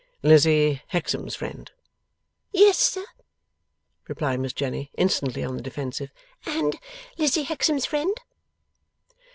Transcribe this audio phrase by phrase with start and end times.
[0.23, 1.71] 'Lizzie Hexam's friend?'
[2.51, 3.05] 'Yes, sir,'
[4.07, 6.09] replied Miss Jenny, instantly on the defensive.
[6.43, 6.79] 'And
[7.19, 8.19] Lizzie Hexam's friend.